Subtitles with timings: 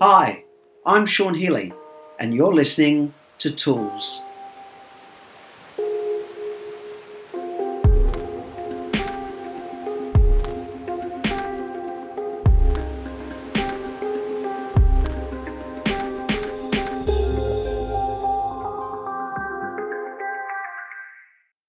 [0.00, 0.44] Hi,
[0.84, 1.72] I'm Sean Healy,
[2.18, 4.24] and you're listening to Tools.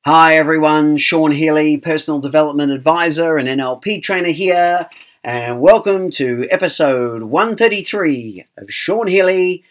[0.05, 4.89] Hi everyone, Sean Healy, personal development advisor and NLP trainer here,
[5.23, 9.63] and welcome to episode 133 of Sean Healy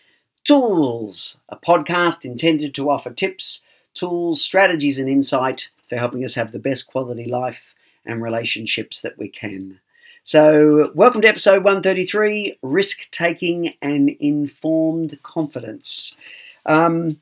[0.45, 3.63] Tools, a podcast intended to offer tips,
[3.93, 7.75] tools, strategies, and insight for helping us have the best quality life
[8.07, 9.79] and relationships that we can.
[10.23, 16.17] So, welcome to episode 133 Risk Taking and Informed Confidence.
[16.65, 17.21] Um,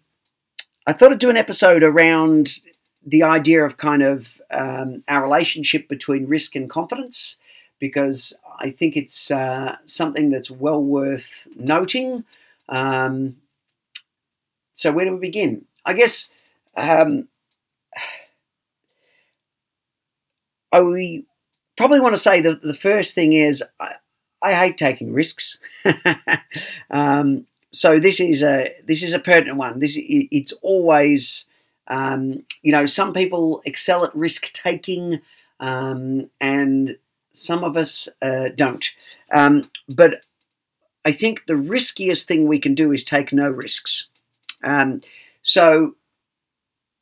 [0.86, 2.60] I thought I'd do an episode around
[3.04, 7.39] the idea of kind of um, our relationship between risk and confidence
[7.80, 12.24] because I think it's uh, something that's well worth noting.
[12.68, 13.36] Um,
[14.74, 15.64] so, where do we begin?
[15.84, 16.30] I guess
[16.76, 17.28] um,
[20.72, 21.24] I
[21.76, 23.94] probably want to say that the first thing is I,
[24.42, 25.58] I hate taking risks.
[26.90, 29.80] um, so this is a this is a pertinent one.
[29.80, 31.46] This it's always
[31.90, 35.20] um, you know, some people excel at risk taking,
[35.58, 36.96] um, and
[37.32, 38.90] some of us uh, don't.
[39.34, 40.22] Um, but
[41.04, 44.08] I think the riskiest thing we can do is take no risks.
[44.62, 45.00] Um,
[45.42, 45.96] so,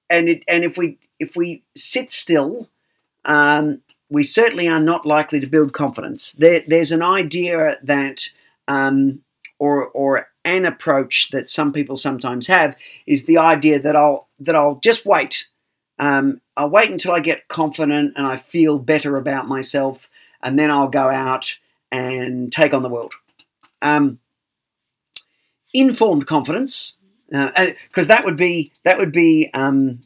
[0.08, 2.68] and it, and if we if we sit still,
[3.24, 6.32] um, we certainly are not likely to build confidence.
[6.32, 8.30] There, there's an idea that,
[8.68, 9.20] um,
[9.58, 12.76] or or an approach that some people sometimes have
[13.06, 15.48] is the idea that I'll that I'll just wait.
[15.98, 20.08] Um, I'll wait until I get confident and I feel better about myself,
[20.42, 21.56] and then I'll go out
[21.90, 23.14] and take on the world.
[23.82, 24.18] Um,
[25.72, 26.94] informed confidence,
[27.28, 30.02] because uh, uh that would be that would be um,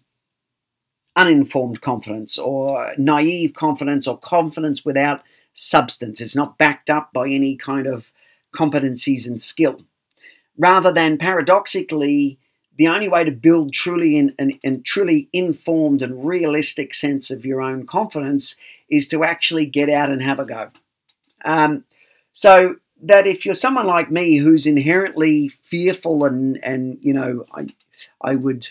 [1.17, 5.23] uninformed confidence or naive confidence or confidence without
[5.55, 6.21] substance.
[6.21, 8.11] It's not backed up by any kind of
[8.55, 9.83] competencies and skill
[10.59, 12.39] rather than paradoxically
[12.77, 17.45] the only way to build truly in, an, an truly informed and realistic sense of
[17.45, 18.57] your own confidence
[18.93, 20.71] is to actually get out and have a go.
[21.45, 21.85] Um,
[22.33, 27.67] so that if you're someone like me who's inherently fearful and and you know I
[28.21, 28.69] I would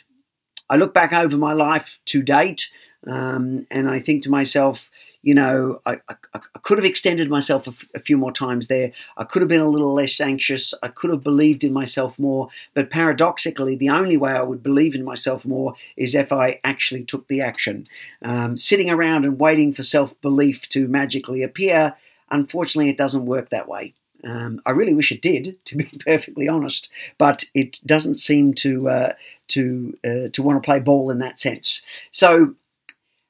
[0.70, 2.70] I look back over my life to date
[3.08, 4.90] um, and I think to myself,
[5.24, 8.68] you know, I, I, I could have extended myself a, f- a few more times
[8.68, 8.92] there.
[9.18, 10.74] I could have been a little less anxious.
[10.82, 12.50] I could have believed in myself more.
[12.74, 17.04] But paradoxically, the only way I would believe in myself more is if I actually
[17.04, 17.88] took the action.
[18.24, 21.96] Um, sitting around and waiting for self belief to magically appear,
[22.32, 23.94] unfortunately, it doesn't work that way.
[24.24, 26.90] Um, I really wish it did, to be perfectly honest,
[27.20, 29.14] but it doesn't seem to uh,
[29.50, 31.84] to uh, to want to play ball in that sense.
[32.09, 32.56] So,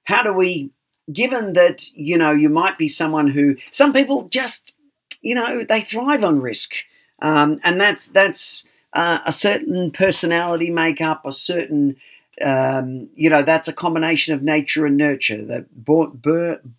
[0.06, 0.72] how do we
[1.12, 4.74] given that you know you might be someone who some people just
[5.22, 6.76] you know they thrive on risk,
[7.22, 11.96] um, and that's that's uh, a certain personality makeup, a certain
[12.44, 15.44] um, you know that's a combination of nature and nurture.
[15.44, 16.20] They're born,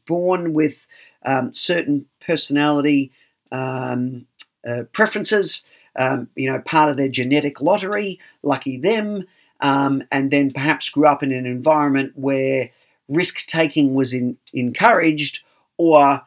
[0.06, 0.86] born with
[1.24, 3.12] um, certain personality
[3.50, 4.26] um,
[4.66, 5.64] uh, preferences.
[5.94, 8.18] Um, you know, part of their genetic lottery.
[8.42, 9.26] Lucky them.
[9.60, 12.70] Um, and then perhaps grew up in an environment where
[13.08, 15.42] risk taking was in, encouraged
[15.76, 16.22] or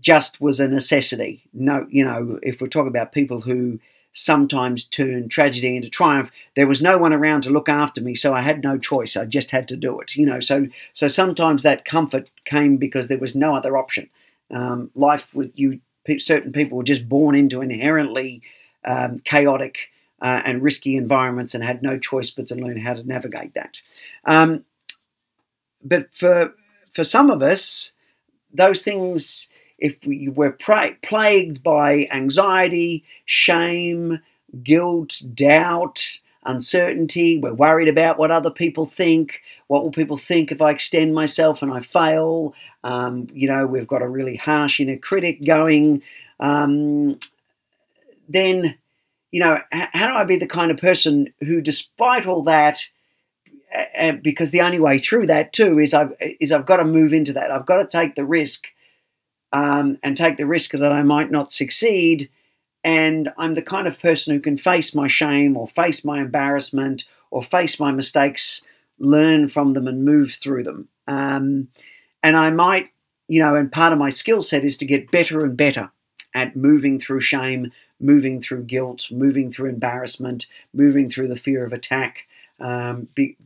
[0.00, 1.42] just was a necessity.
[1.52, 3.80] No, you know, if we're talking about people who
[4.12, 8.34] sometimes turn tragedy into triumph, there was no one around to look after me, so
[8.34, 9.16] I had no choice.
[9.16, 10.16] I just had to do it.
[10.16, 14.08] You know, so so sometimes that comfort came because there was no other option.
[14.50, 15.80] Um, life with you,
[16.18, 18.42] certain people were just born into inherently
[18.84, 19.90] um, chaotic.
[20.20, 23.76] Uh, and risky environments, and had no choice but to learn how to navigate that.
[24.24, 24.64] Um,
[25.82, 26.54] but for
[26.94, 27.92] for some of us,
[28.52, 34.20] those things, if we were pra- plagued by anxiety, shame,
[34.62, 39.40] guilt, doubt, uncertainty, we're worried about what other people think.
[39.68, 42.54] What will people think if I extend myself and I fail?
[42.82, 46.02] Um, you know, we've got a really harsh inner critic going.
[46.40, 47.18] Um,
[48.28, 48.76] then,
[49.30, 52.80] you know, how do I be the kind of person who, despite all that,
[53.94, 57.12] and because the only way through that too is I've is I've got to move
[57.12, 57.50] into that.
[57.50, 58.66] I've got to take the risk,
[59.52, 62.30] um, and take the risk that I might not succeed.
[62.84, 67.04] And I'm the kind of person who can face my shame or face my embarrassment
[67.30, 68.62] or face my mistakes,
[68.98, 70.88] learn from them, and move through them.
[71.06, 71.68] Um,
[72.22, 72.90] and I might,
[73.26, 75.90] you know, and part of my skill set is to get better and better.
[76.34, 81.72] at moving through shame, moving through guilt, moving through embarrassment, moving through the fear of
[81.72, 82.26] attack,
[82.60, 83.36] um, be,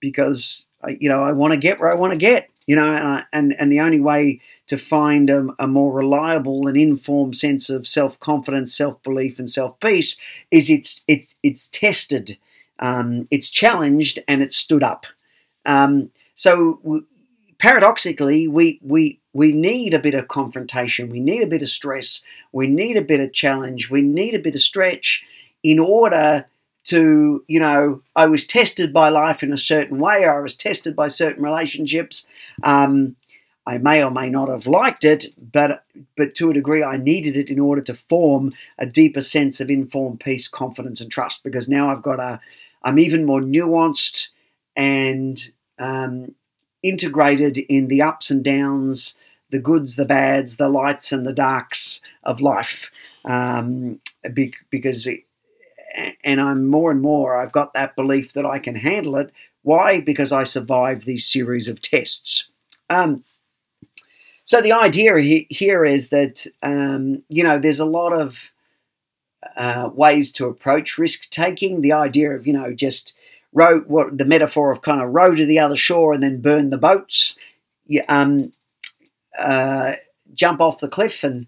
[0.00, 0.66] because
[0.98, 2.48] you know I want to get where I want to get.
[2.66, 6.68] You know, and I, and and the only way to find a, a more reliable
[6.68, 10.16] and informed sense of self confidence, self belief, and self peace
[10.50, 12.38] is it's it's it's tested,
[12.78, 15.06] um, it's challenged, and it's stood up.
[15.66, 17.02] Um, so
[17.58, 22.22] paradoxically, we we we need a bit of confrontation, we need a bit of stress,
[22.52, 25.24] we need a bit of challenge, we need a bit of stretch
[25.62, 26.46] in order
[26.84, 30.54] to, you know, I was tested by life in a certain way, or I was
[30.54, 32.26] tested by certain relationships.
[32.62, 33.16] Um,
[33.66, 35.84] I may or may not have liked it, but
[36.16, 39.70] but to a degree, I needed it in order to form a deeper sense of
[39.70, 41.44] informed peace, confidence, and trust.
[41.44, 42.40] Because now I've got a,
[42.82, 44.30] I'm even more nuanced
[44.74, 46.34] and um,
[46.82, 49.18] integrated in the ups and downs,
[49.50, 52.90] the goods, the bads, the lights, and the darks of life.
[53.24, 54.00] Um,
[54.70, 55.24] because it,
[56.24, 59.32] and I'm more and more, I've got that belief that I can handle it.
[59.62, 60.00] Why?
[60.00, 62.48] Because I survived these series of tests.
[62.88, 63.24] Um,
[64.44, 68.50] so the idea here is that, um, you know, there's a lot of
[69.56, 71.80] uh, ways to approach risk taking.
[71.80, 73.14] The idea of, you know, just
[73.52, 76.70] row, what the metaphor of kind of row to the other shore and then burn
[76.70, 77.36] the boats.
[78.08, 78.52] Um,
[79.38, 79.94] uh,
[80.34, 81.46] jump off the cliff and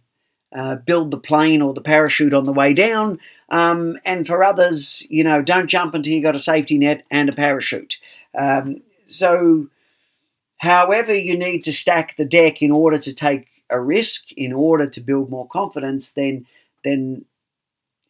[0.55, 3.19] uh, build the plane or the parachute on the way down.
[3.49, 7.29] Um, and for others, you know, don't jump until you've got a safety net and
[7.29, 7.97] a parachute.
[8.39, 9.69] Um, so,
[10.59, 14.87] however, you need to stack the deck in order to take a risk, in order
[14.87, 16.47] to build more confidence, then
[16.85, 17.25] then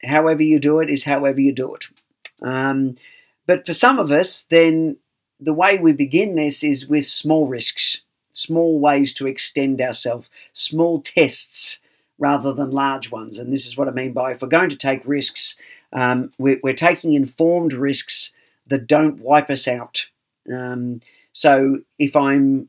[0.02, 1.86] however you do it is however you do it.
[2.42, 2.96] Um,
[3.46, 4.96] but for some of us, then
[5.38, 8.02] the way we begin this is with small risks,
[8.32, 11.78] small ways to extend ourselves, small tests
[12.22, 13.36] rather than large ones.
[13.36, 15.56] And this is what I mean by if we're going to take risks,
[15.92, 18.32] um, we're, we're, taking informed risks
[18.68, 20.06] that don't wipe us out.
[20.50, 21.00] Um,
[21.32, 22.68] so if I'm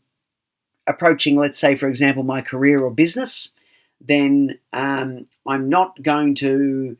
[0.88, 3.54] approaching, let's say, for example, my career or business,
[4.02, 6.98] then um, I'm not going to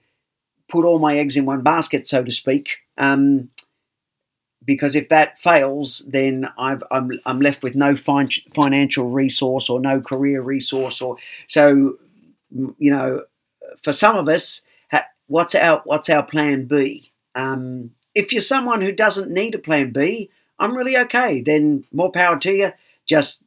[0.70, 2.78] put all my eggs in one basket, so to speak.
[3.00, 3.50] Um,
[4.64, 6.78] because if that fails, then i
[7.26, 11.18] am left with no fin- financial resource or no career resource, or
[11.48, 11.98] so
[12.78, 13.24] you know,
[13.82, 14.62] for some of us,
[15.28, 17.12] what's our what's our plan B?
[17.36, 20.30] Um, if you're someone who doesn't need a plan B,
[20.60, 21.42] I'm really okay.
[21.42, 22.72] Then more power to you.
[23.06, 23.44] Just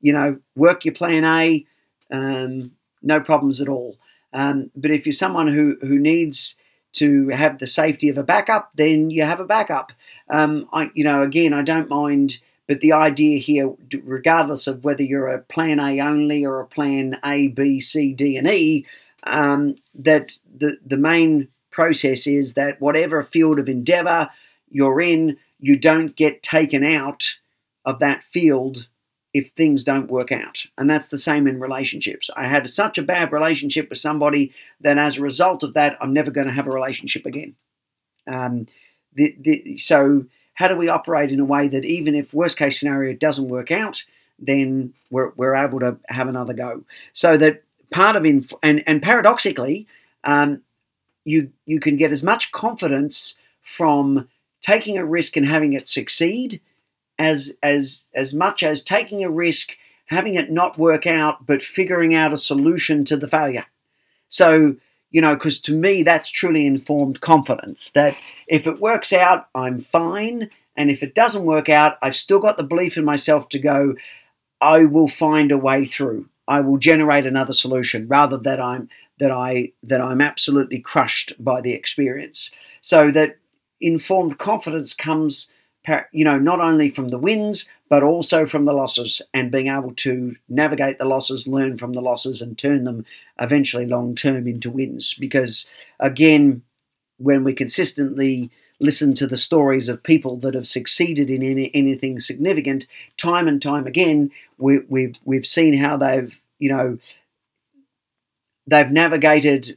[0.00, 1.66] you know, work your plan A.
[2.10, 2.72] Um,
[3.02, 3.98] no problems at all.
[4.32, 6.56] Um, but if you're someone who who needs
[6.92, 9.92] to have the safety of a backup, then you have a backup.
[10.28, 12.38] Um, I, you know, again, I don't mind
[12.70, 13.74] but the idea here,
[14.04, 18.36] regardless of whether you're a plan A only or a plan A, B, C, D,
[18.36, 18.86] and E,
[19.24, 24.30] um, that the, the main process is that whatever field of endeavor
[24.68, 27.38] you're in, you don't get taken out
[27.84, 28.86] of that field
[29.34, 30.64] if things don't work out.
[30.78, 32.30] And that's the same in relationships.
[32.36, 36.12] I had such a bad relationship with somebody that as a result of that, I'm
[36.12, 37.56] never going to have a relationship again.
[38.32, 38.68] Um,
[39.12, 40.26] the, the, so
[40.60, 43.70] how do we operate in a way that even if worst case scenario doesn't work
[43.70, 44.04] out,
[44.38, 46.82] then we're, we're able to have another go.
[47.14, 49.86] So that part of inf- and and paradoxically,
[50.22, 50.60] um,
[51.24, 54.28] you you can get as much confidence from
[54.60, 56.60] taking a risk and having it succeed
[57.18, 59.70] as as as much as taking a risk,
[60.06, 63.64] having it not work out, but figuring out a solution to the failure.
[64.28, 64.76] So
[65.10, 69.80] you know, because to me, that's truly informed confidence that if it works out, I'm
[69.80, 70.50] fine.
[70.76, 73.94] And if it doesn't work out, I've still got the belief in myself to go,
[74.60, 76.28] I will find a way through.
[76.46, 78.88] I will generate another solution rather that I'm
[79.18, 82.50] that I that I'm absolutely crushed by the experience.
[82.80, 83.36] So that
[83.80, 85.50] informed confidence comes
[86.12, 89.92] you know not only from the wins but also from the losses and being able
[89.96, 93.04] to navigate the losses, learn from the losses, and turn them
[93.40, 95.12] eventually long term into wins.
[95.14, 95.66] Because
[95.98, 96.62] again,
[97.18, 102.20] when we consistently listen to the stories of people that have succeeded in any, anything
[102.20, 106.96] significant, time and time again, we, we've we've seen how they've you know
[108.68, 109.76] they've navigated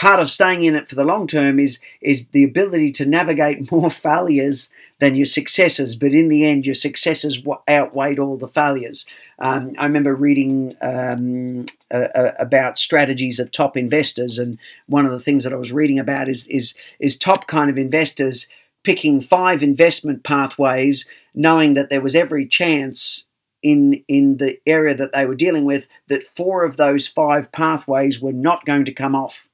[0.00, 3.70] part of staying in it for the long term is is the ability to navigate
[3.72, 5.94] more failures than your successes.
[5.94, 9.06] But in the end, your successes outweighed all the failures.
[9.38, 15.20] Um, I remember reading um, uh, about strategies of top investors, and one of the
[15.20, 18.48] things that I was reading about is is is top kind of investors
[18.82, 23.26] picking five investment pathways, knowing that there was every chance
[23.62, 28.18] in in the area that they were dealing with that four of those five pathways
[28.18, 29.46] were not going to come off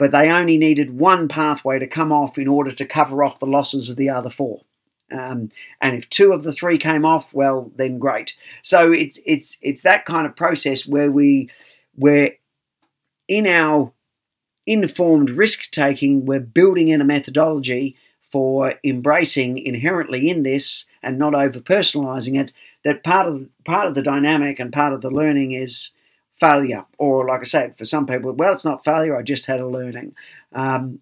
[0.00, 3.44] but they only needed one pathway to come off in order to cover off the
[3.44, 4.62] losses of the other four.
[5.12, 5.50] Um,
[5.82, 8.34] and if two of the three came off, well, then great.
[8.62, 11.50] So it's it's it's that kind of process where we
[11.96, 12.32] where
[13.28, 13.92] in our
[14.66, 17.94] informed risk taking, we're building in a methodology
[18.32, 22.52] for embracing inherently in this and not over personalizing it.
[22.84, 25.90] That part of part of the dynamic and part of the learning is
[26.40, 29.16] failure, or like I said, for some people, well, it's not failure.
[29.16, 30.14] I just had a learning,
[30.54, 31.00] um,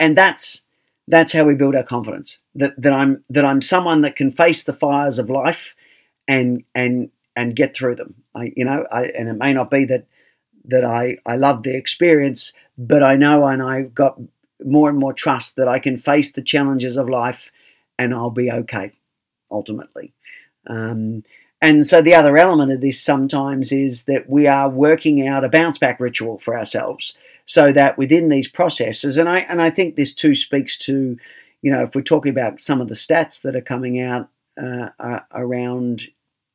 [0.00, 0.62] and that's
[1.08, 2.38] that's how we build our confidence.
[2.54, 5.74] That that I'm that I'm someone that can face the fires of life,
[6.26, 8.14] and and and get through them.
[8.34, 10.06] I, you know, I, and it may not be that
[10.64, 14.18] that I I love the experience, but I know and I've got
[14.64, 17.50] more and more trust that I can face the challenges of life,
[17.98, 18.92] and I'll be okay,
[19.50, 20.12] ultimately.
[20.66, 21.22] Um,
[21.62, 25.48] and so the other element of this sometimes is that we are working out a
[25.48, 27.14] bounce back ritual for ourselves
[27.46, 31.16] so that within these processes, and I, and I think this too speaks to,
[31.62, 34.28] you know, if we're talking about some of the stats that are coming out
[34.60, 36.02] uh, uh, around,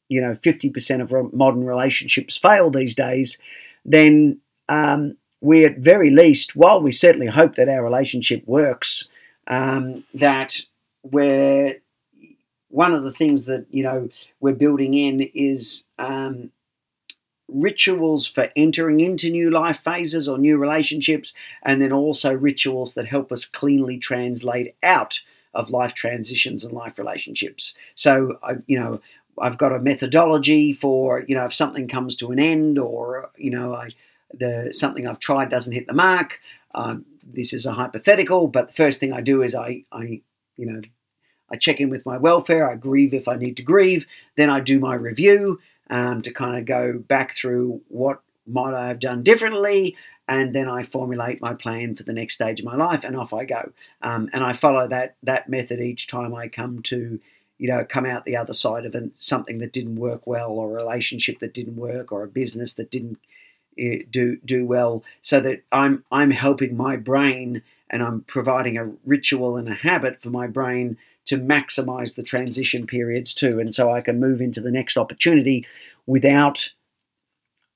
[0.10, 3.38] you know, 50% of modern relationships fail these days,
[3.86, 4.40] then
[4.70, 9.08] um, we at very least, while we certainly hope that our relationship works,
[9.48, 10.62] um, that
[11.04, 11.81] we're
[12.72, 14.10] one of the things that you know
[14.40, 16.52] we're building in is um,
[17.48, 23.08] rituals for entering into new life phases or new relationships, and then also rituals that
[23.08, 25.20] help us cleanly translate out
[25.54, 27.74] of life transitions and life relationships.
[27.96, 29.02] So, I, you know,
[29.40, 33.52] I've got a methodology for you know if something comes to an end or you
[33.52, 33.90] know I
[34.34, 36.40] the something I've tried doesn't hit the mark.
[36.74, 40.22] Um, this is a hypothetical, but the first thing I do is I I
[40.58, 40.82] you know
[41.52, 44.06] I check in with my welfare, I grieve if I need to grieve,
[44.38, 48.88] then I do my review um, to kind of go back through what might I
[48.88, 49.96] have done differently,
[50.28, 53.34] and then I formulate my plan for the next stage of my life, and off
[53.34, 53.72] I go.
[54.02, 57.20] Um, and I follow that that method each time I come to,
[57.58, 60.70] you know, come out the other side of it, something that didn't work well, or
[60.70, 63.20] a relationship that didn't work, or a business that didn't
[63.80, 68.90] uh, do do well, so that I'm I'm helping my brain and I'm providing a
[69.06, 73.60] ritual and a habit for my brain to maximize the transition periods too.
[73.60, 75.66] And so I can move into the next opportunity
[76.06, 76.70] without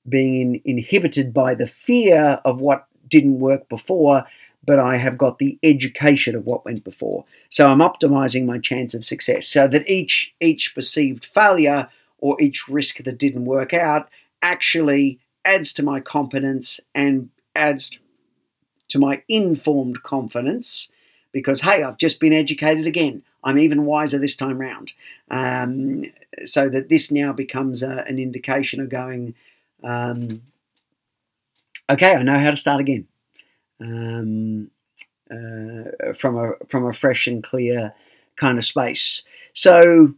[0.08, 4.24] being inhibited by the fear of what didn't work before,
[4.64, 7.24] but I have got the education of what went before.
[7.50, 11.88] So I'm optimizing my chance of success so that each each perceived failure
[12.18, 14.08] or each risk that didn't work out
[14.42, 17.98] actually adds to my competence and adds
[18.88, 20.90] to my informed confidence
[21.32, 23.22] because hey, I've just been educated again.
[23.46, 24.92] I'm even wiser this time round.
[25.30, 26.04] Um,
[26.44, 29.34] so that this now becomes a, an indication of going,
[29.84, 30.42] um,
[31.88, 33.06] okay, I know how to start again.
[33.80, 34.70] Um,
[35.30, 37.94] uh, from a from a fresh and clear
[38.36, 39.22] kind of space.
[39.54, 40.14] So,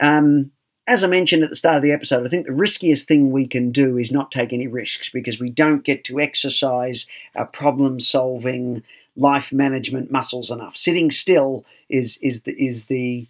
[0.00, 0.50] um,
[0.86, 3.46] as I mentioned at the start of the episode, I think the riskiest thing we
[3.46, 8.00] can do is not take any risks because we don't get to exercise our problem
[8.00, 8.82] solving
[9.20, 10.76] life management muscles enough.
[10.76, 13.28] Sitting still is is the is the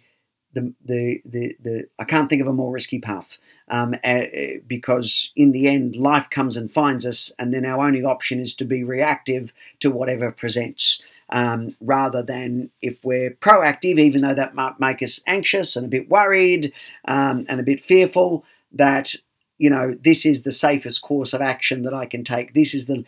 [0.53, 3.37] the, the, the, the I can't think of a more risky path
[3.69, 4.23] um, uh,
[4.67, 8.53] because in the end life comes and finds us and then our only option is
[8.55, 14.55] to be reactive to whatever presents um, rather than if we're proactive even though that
[14.55, 16.73] might make us anxious and a bit worried
[17.05, 18.43] um, and a bit fearful
[18.73, 19.15] that
[19.61, 22.55] you know, this is the safest course of action that I can take.
[22.55, 23.05] This is the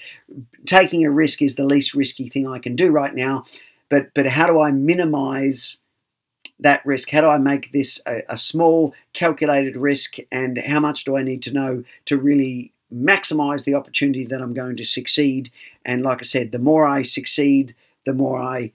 [0.67, 3.45] taking a risk is the least risky thing I can do right now.
[3.89, 5.79] But but how do I minimize
[6.59, 7.09] that risk?
[7.09, 10.17] How do I make this a, a small, calculated risk?
[10.31, 14.53] And how much do I need to know to really maximize the opportunity that I'm
[14.53, 15.49] going to succeed?
[15.83, 17.73] And like I said, the more I succeed,
[18.05, 18.73] the more I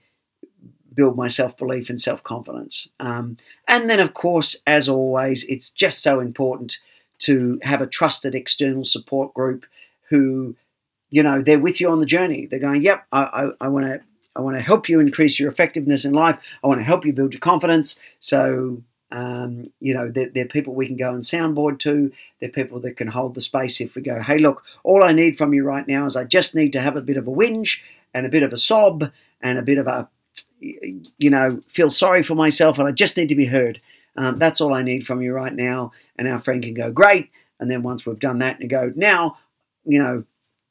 [0.93, 2.89] build my self belief and self confidence.
[2.99, 3.37] Um,
[3.69, 6.77] and then, of course, as always, it's just so important
[7.19, 9.65] to have a trusted external support group
[10.09, 10.55] who,
[11.09, 12.45] you know, they're with you on the journey.
[12.45, 14.01] They're going, yep, I, I, I want to.
[14.35, 16.37] I want to help you increase your effectiveness in life.
[16.63, 17.99] I want to help you build your confidence.
[18.21, 22.11] So, um, you know, they're, they're, people we can go and soundboard to.
[22.39, 25.37] They're people that can hold the space if we go, hey, look, all I need
[25.37, 27.81] from you right now is I just need to have a bit of a whinge
[28.13, 29.05] and a bit of a sob
[29.41, 30.07] and a bit of a,
[30.59, 33.81] you know, feel sorry for myself and I just need to be heard.
[34.19, 35.91] Um, that's all I need from you right now.
[36.17, 37.29] And our friend can go, great.
[37.59, 39.37] And then once we've done that and go, now,
[39.85, 40.25] you know,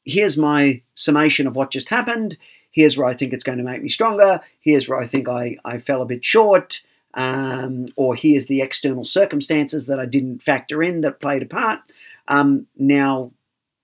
[0.05, 2.37] here's my summation of what just happened.
[2.71, 4.39] Here's where I think it's going to make me stronger.
[4.59, 6.81] Here's where I think I, I fell a bit short.
[7.13, 11.79] um, or here's the external circumstances that I didn't factor in that played a part.
[12.27, 13.31] Um, now,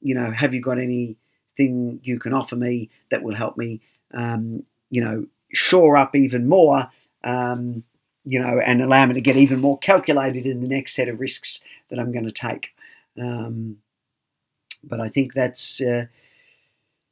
[0.02, 3.82] you know, have you got anything you can offer me that will help me,
[4.14, 6.90] um, you know, shore up even more,
[7.24, 7.84] um,
[8.26, 11.20] you know, and allow me to get even more calculated in the next set of
[11.20, 12.70] risks that I'm going to take.
[13.20, 13.78] Um,
[14.84, 16.06] but I think that's uh,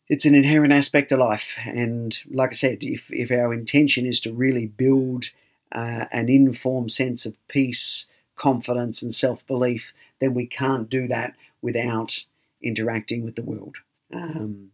[0.09, 4.19] it's an inherent aspect of life, and like I said, if if our intention is
[4.21, 5.29] to really build
[5.71, 11.35] uh, an informed sense of peace, confidence, and self belief, then we can't do that
[11.61, 12.25] without
[12.61, 13.77] interacting with the world.
[14.13, 14.71] Um,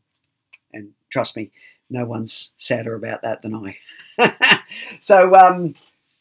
[0.74, 1.51] and trust me,
[1.89, 3.77] no one's sadder about that than I.
[5.00, 5.75] so, um,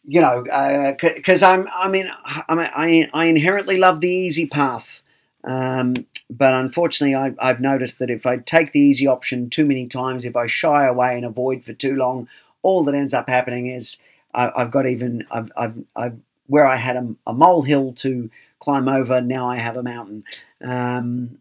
[0.08, 5.02] you know, because uh, I'm, I mean, I, I inherently love the easy path.
[5.44, 5.92] Um,
[6.30, 10.24] but unfortunately, I, I've noticed that if I take the easy option too many times,
[10.24, 12.26] if I shy away and avoid for too long,
[12.62, 13.98] all that ends up happening is
[14.34, 18.88] I, have got even I've, I've, I've, where I had a, a molehill to climb
[18.88, 20.24] over, now I have a mountain.
[20.64, 21.38] Um,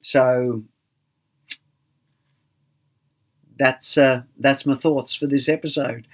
[0.00, 0.62] so
[3.58, 6.06] that's uh, that's my thoughts for this episode.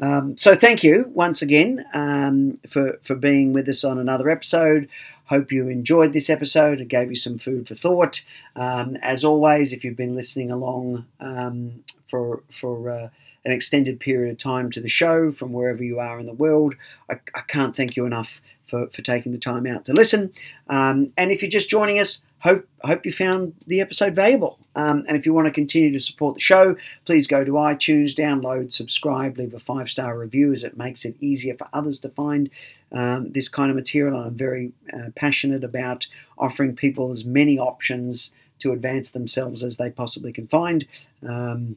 [0.00, 4.88] Um, so thank you once again um, for for being with us on another episode.
[5.26, 6.80] Hope you enjoyed this episode.
[6.80, 8.22] It gave you some food for thought.
[8.56, 13.08] Um, as always, if you've been listening along um, for for uh,
[13.44, 16.74] an extended period of time to the show from wherever you are in the world,
[17.10, 20.32] I, I can't thank you enough for, for taking the time out to listen.
[20.68, 24.58] Um, and if you're just joining us, hope hope you found the episode valuable.
[24.74, 28.14] Um, and if you want to continue to support the show, please go to iTunes,
[28.14, 32.08] download, subscribe, leave a five star review, as it makes it easier for others to
[32.10, 32.50] find
[32.92, 34.20] um, this kind of material.
[34.20, 36.06] I'm very uh, passionate about
[36.38, 40.86] offering people as many options to advance themselves as they possibly can find.
[41.26, 41.76] Um,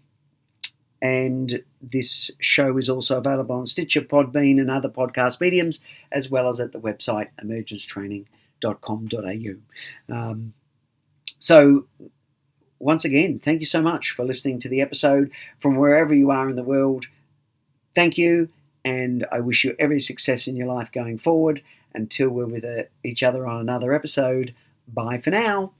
[1.04, 5.82] and this show is also available on Stitcher, Podbean, and other podcast mediums,
[6.14, 10.16] as well as at the website emergencetraining.com.au.
[10.16, 10.54] Um,
[11.40, 11.88] so,
[12.80, 15.30] once again, thank you so much for listening to the episode
[15.60, 17.08] from wherever you are in the world.
[17.94, 18.48] Thank you,
[18.86, 21.62] and I wish you every success in your life going forward.
[21.94, 24.56] Until we're with uh, each other on another episode,
[24.88, 25.74] bye for now.